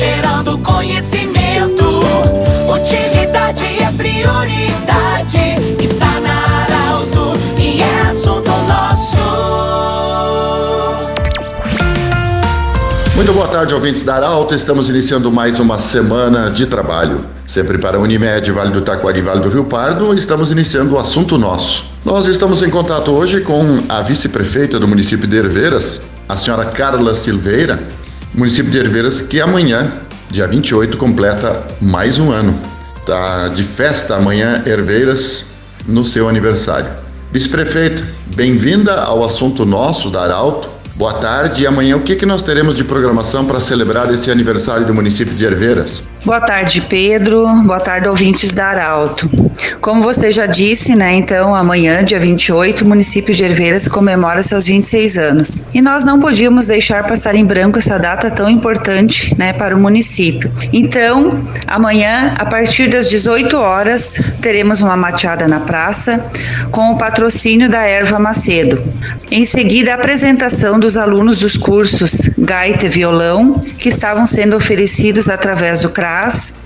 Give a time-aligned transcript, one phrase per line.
[0.00, 1.84] gerando conhecimento.
[2.72, 9.20] Utilidade é prioridade, está na Arauto e é assunto nosso.
[13.14, 14.54] Muito boa tarde, ouvintes da Arauto.
[14.54, 17.22] Estamos iniciando mais uma semana de trabalho.
[17.44, 21.84] Sempre para Unimed, Vale do Taquari, Vale do Rio Pardo, estamos iniciando o assunto nosso.
[22.06, 27.14] Nós estamos em contato hoje com a vice-prefeita do município de Herveiras, a senhora Carla
[27.14, 27.78] Silveira,
[28.34, 29.92] município de Herveiras, que amanhã,
[30.30, 32.56] dia 28, completa mais um ano.
[33.06, 35.46] Tá de festa amanhã, Herveiras,
[35.86, 36.88] no seu aniversário.
[37.32, 40.68] Vice-prefeita, bem-vinda ao assunto nosso da Arauto.
[40.94, 41.62] Boa tarde.
[41.62, 45.34] E amanhã o que, que nós teremos de programação para celebrar esse aniversário do município
[45.34, 46.02] de Herveiras?
[46.22, 47.46] Boa tarde, Pedro.
[47.62, 49.28] Boa tarde, ouvintes da Arauto.
[49.80, 54.66] Como você já disse, né, então amanhã, dia 28, o município de Herveiras comemora seus
[54.66, 55.62] 26 anos.
[55.72, 59.80] E nós não podíamos deixar passar em branco essa data tão importante, né, para o
[59.80, 60.52] município.
[60.72, 66.26] Então, amanhã, a partir das 18 horas, teremos uma mateada na praça
[66.70, 68.82] com o patrocínio da Erva Macedo.
[69.30, 75.28] Em seguida, a apresentação dos alunos dos cursos Gaita e Violão, que estavam sendo oferecidos
[75.28, 76.09] através do CRA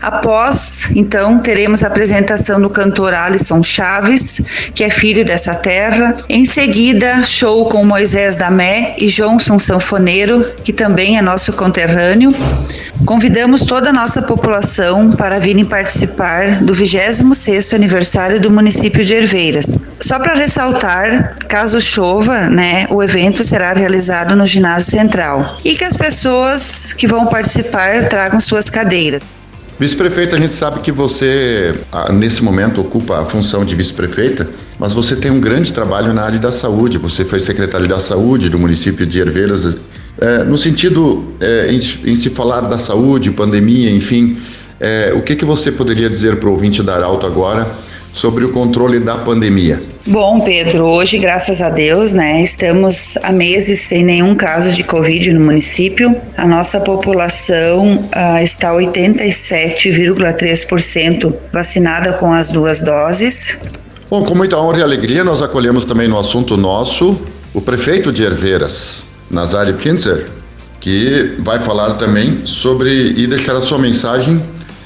[0.00, 4.40] Após, então, teremos a apresentação do cantor Alisson Chaves,
[4.74, 6.16] que é filho dessa terra.
[6.28, 12.34] Em seguida, show com Moisés Damé e Johnson Sanfoneiro, que também é nosso conterrâneo.
[13.04, 19.78] Convidamos toda a nossa população para virem participar do 26º aniversário do município de Herveiras.
[20.00, 25.84] Só para ressaltar, caso chova, né, o evento será realizado no ginásio central e que
[25.84, 29.29] as pessoas que vão participar tragam suas cadeiras.
[29.80, 34.46] Vice-prefeita, a gente sabe que você, ah, nesse momento, ocupa a função de vice-prefeita,
[34.78, 36.98] mas você tem um grande trabalho na área da saúde.
[36.98, 39.78] Você foi secretário da saúde do município de Herveiras.
[40.20, 44.36] É, no sentido, é, em, em, se falar da saúde, pandemia, enfim,
[44.78, 47.66] é, o que, que você poderia dizer para o ouvinte da agora
[48.12, 49.82] sobre o controle da pandemia?
[50.06, 55.34] Bom, Pedro, hoje, graças a Deus, né, estamos há meses sem nenhum caso de Covid
[55.34, 56.16] no município.
[56.38, 63.60] A nossa população ah, está 87,3% vacinada com as duas doses.
[64.08, 67.20] Bom, com muita honra e alegria, nós acolhemos também no assunto nosso
[67.52, 70.28] o prefeito de Herveiras, Nazário Kinzer,
[70.80, 74.42] que vai falar também sobre e deixar a sua mensagem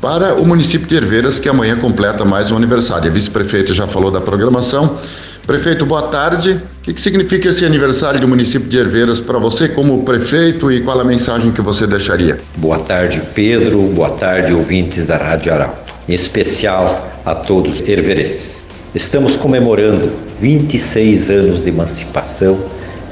[0.00, 3.08] para o município de Herveiras, que amanhã completa mais um aniversário.
[3.08, 4.98] A vice-prefeita já falou da programação.
[5.46, 6.60] Prefeito, boa tarde.
[6.78, 10.80] O que, que significa esse aniversário do município de Herveiras para você como prefeito e
[10.80, 12.40] qual a mensagem que você deixaria?
[12.56, 13.78] Boa tarde, Pedro.
[13.82, 15.94] Boa tarde, ouvintes da Rádio Arauto.
[16.08, 18.62] Em especial a todos herverenses.
[18.94, 22.58] Estamos comemorando 26 anos de emancipação,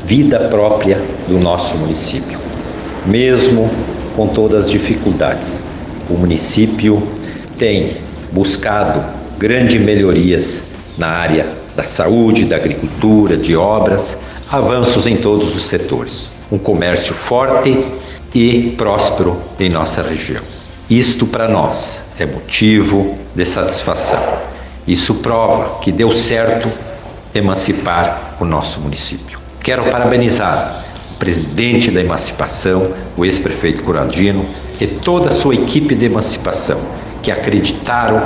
[0.04, 2.38] vida própria do nosso município.
[3.06, 3.70] Mesmo
[4.16, 5.60] com todas as dificuldades,
[6.08, 7.02] o município
[7.58, 7.96] tem
[8.32, 9.02] buscado
[9.38, 10.60] grandes melhorias
[10.98, 14.18] na área da saúde, da agricultura, de obras,
[14.50, 16.28] avanços em todos os setores.
[16.50, 17.84] Um comércio forte
[18.34, 20.42] e próspero em nossa região.
[20.88, 24.20] Isto para nós é motivo de satisfação.
[24.86, 26.68] Isso prova que deu certo
[27.34, 29.38] emancipar o nosso município.
[29.62, 30.84] Quero parabenizar
[31.18, 34.44] presidente da emancipação, o ex-prefeito Curadino,
[34.80, 36.80] e toda a sua equipe de emancipação
[37.22, 38.22] que acreditaram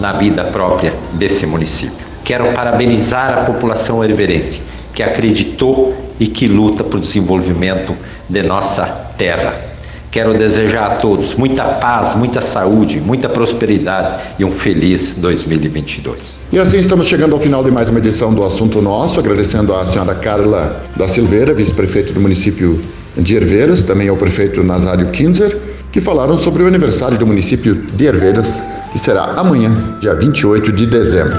[0.00, 2.06] na vida própria desse município.
[2.24, 4.62] Quero parabenizar a população herverense
[4.94, 7.94] que acreditou e que luta por desenvolvimento
[8.28, 8.84] de nossa
[9.16, 9.67] terra.
[10.10, 16.18] Quero desejar a todos muita paz, muita saúde, muita prosperidade e um feliz 2022.
[16.50, 19.84] E assim estamos chegando ao final de mais uma edição do Assunto Nosso, agradecendo à
[19.84, 22.80] senhora Carla da Silveira, vice-prefeito do município
[23.18, 25.58] de Herveiras, também ao prefeito Nazário Kinzer,
[25.92, 29.70] que falaram sobre o aniversário do município de Herveiras, que será amanhã,
[30.00, 31.36] dia 28 de dezembro.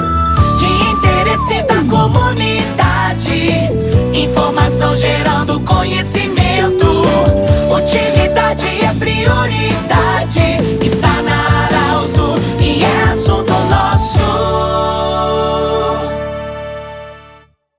[0.60, 3.32] De interesse da comunidade,
[4.14, 6.39] informação gerando conhecimento,
[9.20, 9.89] priori